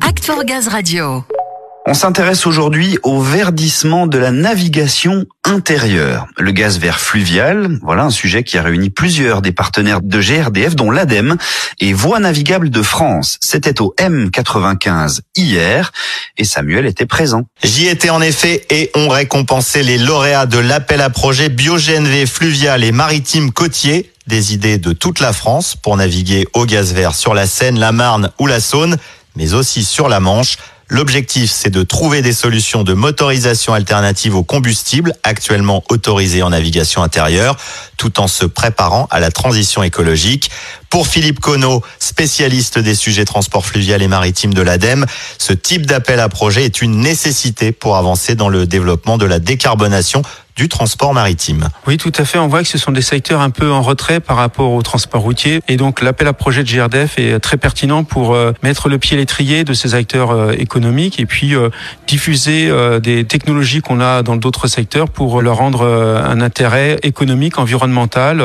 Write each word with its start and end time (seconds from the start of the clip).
Act 0.00 0.24
for 0.24 0.44
Gaz 0.44 0.68
Radio. 0.68 1.22
On 1.86 1.92
s'intéresse 1.92 2.46
aujourd'hui 2.46 2.96
au 3.02 3.20
verdissement 3.20 4.06
de 4.06 4.16
la 4.16 4.30
navigation 4.30 5.26
intérieure. 5.44 6.26
Le 6.38 6.50
gaz 6.50 6.78
vert 6.78 6.98
fluvial, 6.98 7.78
voilà 7.82 8.04
un 8.04 8.10
sujet 8.10 8.42
qui 8.42 8.56
a 8.56 8.62
réuni 8.62 8.88
plusieurs 8.88 9.42
des 9.42 9.52
partenaires 9.52 10.00
de 10.00 10.18
GRDF, 10.18 10.76
dont 10.76 10.90
l'ADEME 10.90 11.36
et 11.80 11.92
Voies 11.92 12.20
navigables 12.20 12.70
de 12.70 12.80
France. 12.80 13.36
C'était 13.42 13.82
au 13.82 13.94
M95 13.98 15.20
hier 15.36 15.92
et 16.38 16.44
Samuel 16.44 16.86
était 16.86 17.04
présent. 17.04 17.42
J'y 17.62 17.88
étais 17.88 18.10
en 18.10 18.22
effet 18.22 18.64
et 18.70 18.90
on 18.94 19.08
récompensait 19.10 19.82
les 19.82 19.98
lauréats 19.98 20.46
de 20.46 20.58
l'appel 20.58 21.02
à 21.02 21.10
projet 21.10 21.50
BioGNV 21.50 22.24
fluvial 22.24 22.82
et 22.82 22.92
maritime 22.92 23.52
côtier 23.52 24.10
des 24.26 24.54
idées 24.54 24.78
de 24.78 24.94
toute 24.94 25.20
la 25.20 25.34
France 25.34 25.76
pour 25.76 25.98
naviguer 25.98 26.46
au 26.54 26.64
gaz 26.64 26.94
vert 26.94 27.14
sur 27.14 27.34
la 27.34 27.46
Seine, 27.46 27.78
la 27.78 27.92
Marne 27.92 28.30
ou 28.38 28.46
la 28.46 28.58
Saône, 28.58 28.96
mais 29.36 29.54
aussi 29.54 29.84
sur 29.84 30.08
la 30.08 30.20
Manche. 30.20 30.56
L'objectif, 30.88 31.50
c'est 31.50 31.70
de 31.70 31.82
trouver 31.82 32.20
des 32.20 32.34
solutions 32.34 32.84
de 32.84 32.92
motorisation 32.92 33.72
alternative 33.72 34.36
au 34.36 34.42
combustible 34.42 35.14
actuellement 35.22 35.82
autorisées 35.88 36.42
en 36.42 36.50
navigation 36.50 37.02
intérieure, 37.02 37.56
tout 37.96 38.20
en 38.20 38.28
se 38.28 38.44
préparant 38.44 39.08
à 39.10 39.18
la 39.18 39.30
transition 39.30 39.82
écologique. 39.82 40.50
Pour 40.90 41.06
Philippe 41.06 41.40
Conneau, 41.40 41.82
spécialiste 41.98 42.78
des 42.78 42.94
sujets 42.94 43.24
transport 43.24 43.64
fluvial 43.64 44.02
et 44.02 44.08
maritime 44.08 44.52
de 44.52 44.60
l'ADEME, 44.60 45.06
ce 45.38 45.54
type 45.54 45.86
d'appel 45.86 46.20
à 46.20 46.28
projet 46.28 46.64
est 46.64 46.82
une 46.82 47.00
nécessité 47.00 47.72
pour 47.72 47.96
avancer 47.96 48.34
dans 48.34 48.50
le 48.50 48.66
développement 48.66 49.16
de 49.16 49.26
la 49.26 49.38
décarbonation 49.38 50.22
du 50.56 50.68
transport 50.68 51.14
maritime. 51.14 51.68
Oui, 51.86 51.96
tout 51.96 52.12
à 52.16 52.24
fait. 52.24 52.38
On 52.38 52.46
voit 52.46 52.62
que 52.62 52.68
ce 52.68 52.78
sont 52.78 52.92
des 52.92 53.02
secteurs 53.02 53.40
un 53.40 53.50
peu 53.50 53.72
en 53.72 53.82
retrait 53.82 54.20
par 54.20 54.36
rapport 54.36 54.70
au 54.72 54.82
transport 54.82 55.22
routier. 55.22 55.60
Et 55.66 55.76
donc, 55.76 56.00
l'appel 56.00 56.28
à 56.28 56.32
projet 56.32 56.62
de 56.62 56.68
GRDF 56.68 57.18
est 57.18 57.40
très 57.40 57.56
pertinent 57.56 58.04
pour 58.04 58.34
euh, 58.34 58.52
mettre 58.62 58.88
le 58.88 58.98
pied 58.98 59.16
à 59.16 59.20
l'étrier 59.20 59.64
de 59.64 59.74
ces 59.74 59.94
acteurs 59.94 60.30
euh, 60.30 60.52
économiques 60.52 61.18
et 61.18 61.26
puis 61.26 61.56
euh, 61.56 61.70
diffuser 62.06 62.70
des 63.00 63.24
technologies 63.24 63.80
qu'on 63.80 64.00
a 64.00 64.22
dans 64.22 64.36
d'autres 64.36 64.68
secteurs 64.68 65.08
pour 65.08 65.42
leur 65.42 65.56
rendre 65.56 65.84
un 65.86 66.40
intérêt 66.40 66.98
économique, 67.02 67.58
environnemental, 67.58 68.42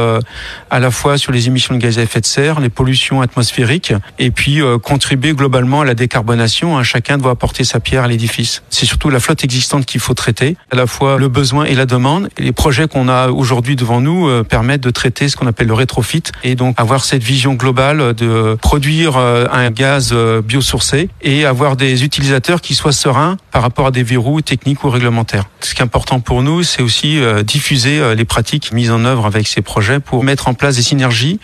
à 0.69 0.79
la 0.79 0.91
fois 0.91 1.17
sur 1.17 1.31
les 1.31 1.47
émissions 1.47 1.75
de 1.75 1.79
gaz 1.79 1.99
à 1.99 2.03
effet 2.03 2.21
de 2.21 2.25
serre, 2.25 2.59
les 2.59 2.69
pollutions 2.69 3.21
atmosphériques, 3.21 3.93
et 4.17 4.31
puis 4.31 4.61
contribuer 4.83 5.33
globalement 5.33 5.81
à 5.81 5.85
la 5.85 5.93
décarbonation. 5.93 6.77
Hein. 6.77 6.83
Chacun 6.83 7.17
doit 7.17 7.31
apporter 7.31 7.63
sa 7.63 7.79
pierre 7.79 8.03
à 8.03 8.07
l'édifice. 8.07 8.63
C'est 8.69 8.85
surtout 8.85 9.09
la 9.09 9.19
flotte 9.19 9.43
existante 9.43 9.85
qu'il 9.85 10.01
faut 10.01 10.13
traiter, 10.13 10.57
à 10.71 10.75
la 10.75 10.87
fois 10.87 11.17
le 11.17 11.27
besoin 11.27 11.65
et 11.65 11.75
la 11.75 11.85
demande 11.85 11.98
les 12.37 12.51
projets 12.51 12.87
qu'on 12.87 13.07
a 13.07 13.29
aujourd'hui 13.29 13.75
devant 13.75 14.01
nous 14.01 14.27
euh, 14.27 14.43
permettent 14.43 14.81
de 14.81 14.89
traiter 14.89 15.29
ce 15.29 15.35
qu'on 15.35 15.47
appelle 15.47 15.67
le 15.67 15.73
rétrofit 15.73 16.23
et 16.43 16.55
donc 16.55 16.75
avoir 16.79 17.03
cette 17.03 17.23
vision 17.23 17.53
globale 17.53 18.13
de 18.13 18.55
produire 18.61 19.17
euh, 19.17 19.45
un 19.51 19.69
gaz 19.71 20.11
euh, 20.13 20.41
biosourcé 20.41 21.09
et 21.21 21.45
avoir 21.45 21.75
des 21.75 22.03
utilisateurs 22.03 22.61
qui 22.61 22.75
soient 22.75 22.91
sereins 22.91 23.37
par 23.51 23.61
rapport 23.61 23.87
à 23.87 23.91
des 23.91 24.03
verrous 24.03 24.41
techniques 24.41 24.83
ou 24.83 24.89
réglementaires. 24.89 25.45
Ce 25.61 25.73
qui 25.73 25.81
est 25.81 25.85
important 25.85 26.19
pour 26.19 26.41
nous, 26.41 26.63
c'est 26.63 26.81
aussi 26.81 27.19
diffuser 27.43 28.15
les 28.15 28.25
pratiques 28.25 28.71
mises 28.71 28.91
en 28.91 29.03
œuvre 29.05 29.25
avec 29.25 29.47
ces 29.47 29.61
projets 29.61 29.99
pour 29.99 30.23
mettre 30.23 30.47
en 30.47 30.53
place 30.53 30.75
des 30.77 30.81
synergies 30.81 31.39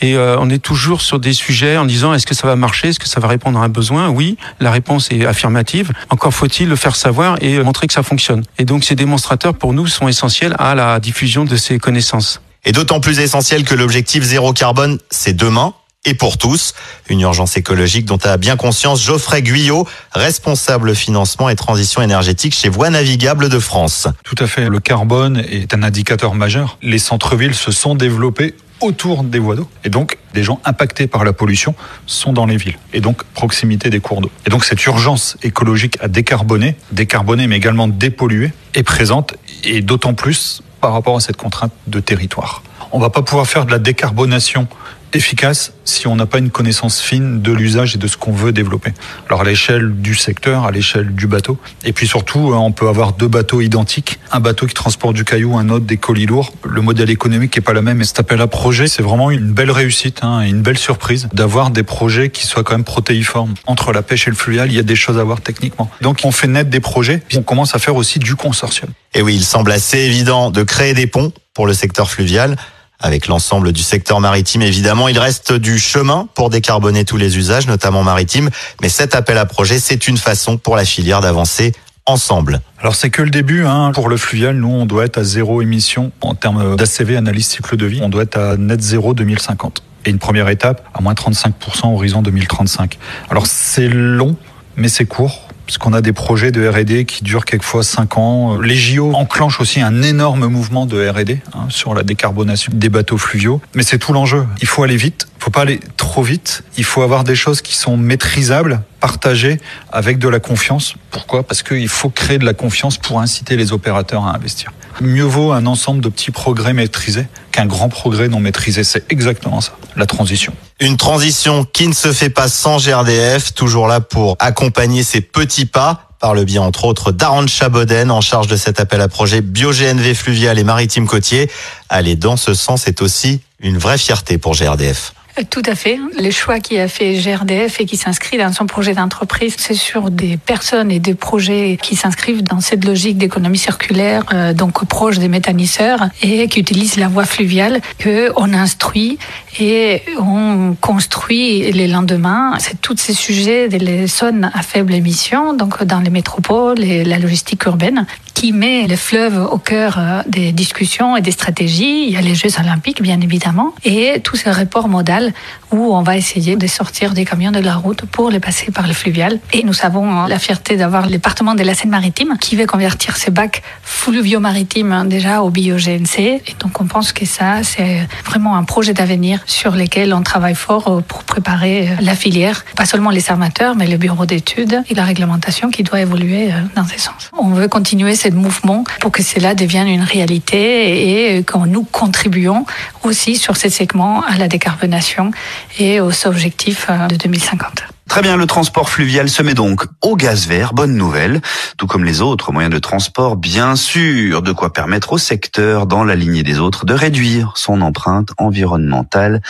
et 0.00 0.16
on 0.16 0.48
est 0.50 0.62
toujours 0.62 1.02
sur 1.02 1.18
des 1.18 1.32
sujets 1.32 1.76
en 1.76 1.84
disant 1.84 2.14
est-ce 2.14 2.26
que 2.26 2.34
ça 2.34 2.46
va 2.46 2.56
marcher, 2.56 2.88
est-ce 2.88 3.00
que 3.00 3.08
ça 3.08 3.20
va 3.20 3.28
répondre 3.28 3.58
à 3.60 3.64
un 3.64 3.68
besoin? 3.68 4.08
Oui, 4.08 4.36
la 4.60 4.70
réponse 4.70 5.08
est 5.10 5.26
affirmative. 5.26 5.92
Encore 6.08 6.34
faut-il 6.34 6.68
le 6.68 6.76
faire 6.76 6.96
savoir 6.96 7.36
et 7.40 7.58
montrer 7.62 7.86
que 7.86 7.92
ça 7.92 8.02
fonctionne. 8.02 8.44
Et 8.58 8.64
donc 8.64 8.84
ces 8.84 8.94
démonstrateurs 8.94 9.54
pour 9.54 9.72
nous 9.72 9.86
sont 9.86 10.08
essentiels 10.08 10.54
à 10.58 10.74
la 10.74 11.00
diffusion 11.00 11.44
de 11.44 11.56
ces 11.56 11.78
connaissances. 11.78 12.40
Et 12.64 12.72
d'autant 12.72 13.00
plus 13.00 13.20
essentiel 13.20 13.64
que 13.64 13.74
l'objectif 13.74 14.22
zéro 14.22 14.52
carbone, 14.52 14.98
c'est 15.10 15.32
demain 15.32 15.74
et 16.04 16.14
pour 16.14 16.38
tous. 16.38 16.74
Une 17.08 17.20
urgence 17.20 17.56
écologique 17.56 18.06
dont 18.06 18.18
a 18.24 18.36
bien 18.36 18.56
conscience 18.56 19.02
Geoffrey 19.02 19.42
Guyot, 19.42 19.86
responsable 20.12 20.94
financement 20.94 21.50
et 21.50 21.56
transition 21.56 22.00
énergétique 22.00 22.54
chez 22.54 22.68
Voies 22.68 22.90
Navigables 22.90 23.48
de 23.48 23.58
France. 23.58 24.08
Tout 24.24 24.36
à 24.38 24.46
fait. 24.46 24.68
Le 24.68 24.80
carbone 24.80 25.44
est 25.48 25.74
un 25.74 25.82
indicateur 25.82 26.34
majeur. 26.34 26.78
Les 26.80 26.98
centres-villes 26.98 27.54
se 27.54 27.70
sont 27.70 27.94
développés 27.94 28.54
autour 28.80 29.24
des 29.24 29.38
voies 29.38 29.56
d'eau. 29.56 29.68
Et 29.84 29.90
donc, 29.90 30.18
des 30.34 30.42
gens 30.42 30.60
impactés 30.64 31.06
par 31.06 31.24
la 31.24 31.32
pollution 31.32 31.74
sont 32.06 32.32
dans 32.32 32.46
les 32.46 32.56
villes. 32.56 32.78
Et 32.92 33.00
donc, 33.00 33.24
proximité 33.34 33.90
des 33.90 34.00
cours 34.00 34.20
d'eau. 34.20 34.30
Et 34.46 34.50
donc, 34.50 34.64
cette 34.64 34.84
urgence 34.86 35.36
écologique 35.42 35.98
à 36.00 36.08
décarboner, 36.08 36.76
décarboner 36.92 37.46
mais 37.46 37.56
également 37.56 37.88
dépolluer, 37.88 38.52
est 38.74 38.82
présente 38.82 39.34
et 39.64 39.82
d'autant 39.82 40.14
plus 40.14 40.62
par 40.80 40.92
rapport 40.92 41.16
à 41.16 41.20
cette 41.20 41.36
contrainte 41.36 41.72
de 41.86 42.00
territoire. 42.00 42.62
On 42.92 42.98
va 42.98 43.10
pas 43.10 43.22
pouvoir 43.22 43.46
faire 43.46 43.66
de 43.66 43.70
la 43.70 43.78
décarbonation 43.78 44.66
efficace 45.12 45.72
si 45.84 46.06
on 46.06 46.16
n'a 46.16 46.26
pas 46.26 46.38
une 46.38 46.50
connaissance 46.50 47.00
fine 47.00 47.42
de 47.42 47.52
l'usage 47.52 47.94
et 47.94 47.98
de 47.98 48.06
ce 48.06 48.16
qu'on 48.16 48.32
veut 48.32 48.52
développer. 48.52 48.92
Alors 49.28 49.42
à 49.42 49.44
l'échelle 49.44 49.92
du 50.00 50.14
secteur, 50.14 50.64
à 50.64 50.70
l'échelle 50.70 51.14
du 51.14 51.26
bateau. 51.26 51.58
Et 51.84 51.92
puis 51.92 52.06
surtout, 52.06 52.52
hein, 52.54 52.58
on 52.58 52.72
peut 52.72 52.88
avoir 52.88 53.12
deux 53.12 53.28
bateaux 53.28 53.60
identiques. 53.60 54.18
Un 54.32 54.40
bateau 54.40 54.66
qui 54.66 54.74
transporte 54.74 55.14
du 55.14 55.24
caillou, 55.24 55.56
un 55.56 55.68
autre 55.68 55.84
des 55.84 55.96
colis 55.96 56.26
lourds. 56.26 56.52
Le 56.64 56.80
modèle 56.80 57.10
économique 57.10 57.56
n'est 57.56 57.62
pas 57.62 57.72
le 57.72 57.82
même. 57.82 58.00
Et 58.00 58.04
cet 58.04 58.20
appel 58.20 58.40
à 58.40 58.46
projet, 58.46 58.86
c'est 58.86 59.02
vraiment 59.02 59.30
une 59.30 59.52
belle 59.52 59.70
réussite, 59.70 60.20
hein, 60.22 60.42
une 60.42 60.62
belle 60.62 60.78
surprise 60.78 61.28
d'avoir 61.32 61.70
des 61.70 61.82
projets 61.82 62.30
qui 62.30 62.46
soient 62.46 62.62
quand 62.62 62.74
même 62.74 62.84
protéiformes. 62.84 63.54
Entre 63.66 63.92
la 63.92 64.02
pêche 64.02 64.26
et 64.26 64.30
le 64.30 64.36
fluvial, 64.36 64.70
il 64.70 64.76
y 64.76 64.80
a 64.80 64.84
des 64.84 64.96
choses 64.96 65.18
à 65.18 65.24
voir 65.24 65.40
techniquement. 65.40 65.90
Donc 66.00 66.20
on 66.24 66.32
fait 66.32 66.46
naître 66.46 66.70
des 66.70 66.80
projets, 66.80 67.18
puis 67.18 67.38
on 67.38 67.42
commence 67.42 67.74
à 67.74 67.78
faire 67.78 67.96
aussi 67.96 68.18
du 68.18 68.36
consortium. 68.36 68.90
Et 69.14 69.22
oui, 69.22 69.34
il 69.34 69.44
semble 69.44 69.72
assez 69.72 69.98
évident 69.98 70.50
de 70.50 70.62
créer 70.62 70.94
des 70.94 71.06
ponts 71.06 71.32
pour 71.54 71.66
le 71.66 71.74
secteur 71.74 72.10
fluvial 72.10 72.56
avec 73.00 73.26
l'ensemble 73.26 73.72
du 73.72 73.82
secteur 73.82 74.20
maritime. 74.20 74.62
Évidemment, 74.62 75.08
il 75.08 75.18
reste 75.18 75.52
du 75.52 75.78
chemin 75.78 76.28
pour 76.34 76.50
décarboner 76.50 77.04
tous 77.04 77.16
les 77.16 77.38
usages, 77.38 77.66
notamment 77.66 78.02
maritimes, 78.02 78.50
mais 78.80 78.88
cet 78.88 79.14
appel 79.14 79.38
à 79.38 79.46
projet, 79.46 79.78
c'est 79.78 80.08
une 80.08 80.16
façon 80.16 80.58
pour 80.58 80.76
la 80.76 80.84
filière 80.84 81.20
d'avancer 81.20 81.72
ensemble. 82.06 82.60
Alors 82.80 82.94
c'est 82.94 83.10
que 83.10 83.22
le 83.22 83.30
début. 83.30 83.64
Hein. 83.64 83.92
Pour 83.94 84.08
le 84.08 84.16
fluvial, 84.16 84.56
nous, 84.56 84.68
on 84.68 84.86
doit 84.86 85.04
être 85.04 85.18
à 85.18 85.24
zéro 85.24 85.62
émission 85.62 86.12
en 86.20 86.34
termes 86.34 86.76
d'ACV, 86.76 87.16
analyse 87.16 87.46
cycle 87.46 87.76
de 87.76 87.86
vie. 87.86 88.00
On 88.02 88.08
doit 88.08 88.22
être 88.22 88.38
à 88.38 88.56
net 88.56 88.80
zéro 88.80 89.14
2050. 89.14 89.82
Et 90.06 90.10
une 90.10 90.18
première 90.18 90.48
étape, 90.48 90.88
à 90.94 91.02
moins 91.02 91.12
35% 91.12 91.92
horizon 91.92 92.22
2035. 92.22 92.98
Alors 93.30 93.46
c'est 93.46 93.88
long, 93.88 94.36
mais 94.76 94.88
c'est 94.88 95.04
court 95.04 95.49
puisqu'on 95.70 95.92
a 95.92 96.00
des 96.00 96.12
projets 96.12 96.50
de 96.50 96.68
R&D 96.68 97.04
qui 97.04 97.22
durent 97.22 97.44
quelquefois 97.44 97.84
5 97.84 98.18
ans. 98.18 98.60
Les 98.60 98.74
JO 98.74 99.14
enclenchent 99.14 99.60
aussi 99.60 99.80
un 99.80 100.02
énorme 100.02 100.48
mouvement 100.48 100.84
de 100.84 101.08
R&D 101.08 101.40
hein, 101.54 101.66
sur 101.68 101.94
la 101.94 102.02
décarbonation 102.02 102.72
des 102.74 102.88
bateaux 102.88 103.18
fluviaux. 103.18 103.60
Mais 103.76 103.84
c'est 103.84 103.98
tout 103.98 104.12
l'enjeu. 104.12 104.44
Il 104.60 104.66
faut 104.66 104.82
aller 104.82 104.96
vite. 104.96 105.28
Il 105.38 105.44
faut 105.44 105.52
pas 105.52 105.60
aller 105.60 105.78
trop 105.96 106.24
vite. 106.24 106.64
Il 106.76 106.82
faut 106.82 107.02
avoir 107.02 107.22
des 107.22 107.36
choses 107.36 107.62
qui 107.62 107.76
sont 107.76 107.96
maîtrisables, 107.96 108.82
partagées 108.98 109.60
avec 109.92 110.18
de 110.18 110.26
la 110.26 110.40
confiance. 110.40 110.96
Pourquoi? 111.10 111.42
Parce 111.42 111.62
qu'il 111.62 111.88
faut 111.88 112.10
créer 112.10 112.38
de 112.38 112.44
la 112.44 112.54
confiance 112.54 112.98
pour 112.98 113.20
inciter 113.20 113.56
les 113.56 113.72
opérateurs 113.72 114.24
à 114.24 114.34
investir. 114.34 114.72
Mieux 115.00 115.24
vaut 115.24 115.52
un 115.52 115.66
ensemble 115.66 116.02
de 116.02 116.08
petits 116.08 116.30
progrès 116.30 116.72
maîtrisés 116.72 117.26
qu'un 117.52 117.66
grand 117.66 117.88
progrès 117.88 118.28
non 118.28 118.40
maîtrisé. 118.40 118.84
C'est 118.84 119.10
exactement 119.10 119.60
ça, 119.60 119.72
la 119.96 120.06
transition. 120.06 120.52
Une 120.80 120.96
transition 120.96 121.64
qui 121.64 121.88
ne 121.88 121.92
se 121.92 122.12
fait 122.12 122.30
pas 122.30 122.48
sans 122.48 122.78
GRDF, 122.78 123.54
toujours 123.54 123.86
là 123.86 124.00
pour 124.00 124.36
accompagner 124.38 125.02
ces 125.02 125.20
petits 125.20 125.66
pas 125.66 126.10
par 126.20 126.34
le 126.34 126.44
biais 126.44 126.58
entre 126.58 126.84
autres 126.84 127.12
d'Aaron 127.12 127.46
Chaboden 127.46 128.10
en 128.10 128.20
charge 128.20 128.46
de 128.46 128.56
cet 128.56 128.78
appel 128.78 129.00
à 129.00 129.08
projet 129.08 129.40
BioGNV 129.40 130.14
fluvial 130.14 130.58
et 130.58 130.64
maritime 130.64 131.06
côtier. 131.06 131.50
Aller 131.88 132.14
dans 132.14 132.36
ce 132.36 132.52
sens 132.52 132.86
est 132.86 133.00
aussi 133.00 133.40
une 133.58 133.78
vraie 133.78 133.98
fierté 133.98 134.36
pour 134.36 134.54
GRDF. 134.54 135.14
Tout 135.48 135.62
à 135.64 135.74
fait. 135.74 135.98
Le 136.18 136.30
choix 136.30 136.60
qui 136.60 136.78
a 136.78 136.88
fait 136.88 137.14
GRDF 137.14 137.80
et 137.80 137.86
qui 137.86 137.96
s'inscrit 137.96 138.36
dans 138.36 138.52
son 138.52 138.66
projet 138.66 138.94
d'entreprise, 138.94 139.54
c'est 139.58 139.74
sur 139.74 140.10
des 140.10 140.36
personnes 140.36 140.90
et 140.90 140.98
des 140.98 141.14
projets 141.14 141.78
qui 141.80 141.96
s'inscrivent 141.96 142.42
dans 142.42 142.60
cette 142.60 142.84
logique 142.84 143.16
d'économie 143.16 143.58
circulaire, 143.58 144.24
euh, 144.32 144.52
donc 144.52 144.84
proche 144.86 145.18
des 145.18 145.28
méthaniseurs 145.28 146.08
et 146.22 146.48
qui 146.48 146.60
utilisent 146.60 146.96
la 146.96 147.08
voie 147.08 147.24
fluviale 147.24 147.80
que 147.98 148.32
on 148.36 148.52
instruit 148.52 149.18
et 149.58 150.02
on 150.18 150.76
construit 150.80 151.72
les 151.72 151.86
lendemains. 151.86 152.54
C'est 152.58 152.80
tous 152.80 152.96
ces 152.98 153.14
sujets 153.14 153.68
des 153.68 154.06
zones 154.06 154.50
à 154.52 154.62
faible 154.62 154.94
émission, 154.94 155.54
donc 155.54 155.84
dans 155.84 156.00
les 156.00 156.10
métropoles 156.10 156.82
et 156.82 157.04
la 157.04 157.18
logistique 157.18 157.64
urbaine, 157.64 158.06
qui 158.40 158.54
met 158.54 158.86
les 158.86 158.96
fleuves 158.96 159.36
au 159.52 159.58
cœur 159.58 159.96
euh, 159.98 160.22
des 160.26 160.52
discussions 160.52 161.14
et 161.14 161.20
des 161.20 161.30
stratégies. 161.30 162.06
Il 162.06 162.12
y 162.14 162.16
a 162.16 162.22
les 162.22 162.34
Jeux 162.34 162.58
olympiques, 162.58 163.02
bien 163.02 163.20
évidemment, 163.20 163.74
et 163.84 164.18
tous 164.24 164.36
ces 164.36 164.50
rapports 164.50 164.88
modaux 164.88 165.28
où 165.72 165.94
on 165.94 166.02
va 166.02 166.16
essayer 166.16 166.56
de 166.56 166.66
sortir 166.66 167.12
des 167.12 167.26
camions 167.26 167.50
de 167.50 167.58
la 167.58 167.74
route 167.74 168.06
pour 168.06 168.30
les 168.30 168.40
passer 168.40 168.72
par 168.72 168.86
le 168.86 168.94
fluvial. 168.94 169.38
Et 169.52 169.62
nous 169.62 169.74
avons 169.82 170.10
hein, 170.10 170.26
la 170.26 170.38
fierté 170.38 170.78
d'avoir 170.78 171.04
le 171.04 171.10
département 171.10 171.54
de 171.54 171.62
la 171.62 171.74
Seine-Maritime 171.74 172.38
qui 172.40 172.56
veut 172.56 172.64
convertir 172.64 173.18
ses 173.18 173.30
bacs 173.30 173.62
fluvio-maritimes 173.82 174.92
hein, 174.92 175.04
déjà 175.04 175.42
au 175.42 175.50
bio-GNC. 175.50 176.18
Et 176.18 176.42
donc 176.60 176.80
on 176.80 176.86
pense 176.86 177.12
que 177.12 177.26
ça, 177.26 177.62
c'est 177.62 178.08
vraiment 178.24 178.56
un 178.56 178.64
projet 178.64 178.94
d'avenir 178.94 179.40
sur 179.44 179.72
lequel 179.72 180.14
on 180.14 180.22
travaille 180.22 180.54
fort 180.54 180.88
euh, 180.88 181.00
pour 181.02 181.24
préparer 181.24 181.90
euh, 181.90 181.94
la 182.00 182.14
filière. 182.14 182.64
Pas 182.74 182.86
seulement 182.86 183.10
les 183.10 183.30
armateurs, 183.30 183.76
mais 183.76 183.86
le 183.86 183.98
bureau 183.98 184.24
d'études 184.24 184.82
et 184.88 184.94
la 184.94 185.04
réglementation 185.04 185.68
qui 185.68 185.82
doit 185.82 186.00
évoluer 186.00 186.48
dans 186.74 186.86
ce 186.86 186.98
sens. 186.98 187.30
On 187.38 187.50
veut 187.50 187.68
continuer 187.68 188.14
ce 188.14 188.29
mouvement 188.36 188.84
pour 189.00 189.12
que 189.12 189.22
cela 189.22 189.54
devienne 189.54 189.88
une 189.88 190.02
réalité 190.02 191.36
et 191.36 191.42
que 191.42 191.58
nous 191.66 191.84
contribuons 191.84 192.64
aussi 193.02 193.36
sur 193.36 193.56
ces 193.56 193.70
segments 193.70 194.22
à 194.24 194.38
la 194.38 194.48
décarbonation 194.48 195.30
et 195.78 196.00
aux 196.00 196.26
objectifs 196.26 196.86
euh, 196.88 197.06
de 197.06 197.16
2050. 197.16 197.84
Très 198.10 198.22
bien, 198.22 198.36
le 198.36 198.46
transport 198.46 198.90
fluvial 198.90 199.28
se 199.28 199.40
met 199.40 199.54
donc 199.54 199.84
au 200.02 200.16
gaz 200.16 200.48
vert, 200.48 200.74
bonne 200.74 200.96
nouvelle, 200.96 201.40
tout 201.76 201.86
comme 201.86 202.04
les 202.04 202.20
autres 202.22 202.50
moyens 202.50 202.74
de 202.74 202.80
transport, 202.80 203.36
bien 203.36 203.76
sûr, 203.76 204.42
de 204.42 204.50
quoi 204.50 204.72
permettre 204.72 205.12
au 205.12 205.18
secteur, 205.18 205.86
dans 205.86 206.02
la 206.02 206.16
lignée 206.16 206.42
des 206.42 206.58
autres, 206.58 206.84
de 206.84 206.92
réduire 206.92 207.52
son 207.54 207.80
empreinte 207.82 208.30
environnementale 208.36 209.40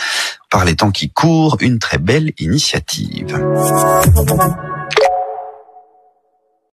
par 0.51 0.63
les 0.63 0.75
temps 0.75 0.91
qui 0.91 1.09
courent, 1.09 1.57
une 1.59 1.79
très 1.79 1.97
belle 1.97 2.33
initiative. 2.37 3.35